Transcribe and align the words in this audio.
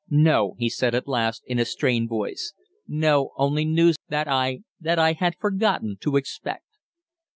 "No," 0.09 0.55
he 0.57 0.67
said 0.67 0.95
at 0.95 1.07
last, 1.07 1.43
in 1.45 1.59
a 1.59 1.63
strained 1.63 2.09
voice. 2.09 2.55
"No. 2.87 3.33
Only 3.37 3.65
news 3.65 3.97
that 4.09 4.27
I 4.27 4.61
that 4.79 4.97
I 4.97 5.13
had 5.13 5.35
forgotten 5.39 5.97
to 6.01 6.15
expect." 6.17 6.65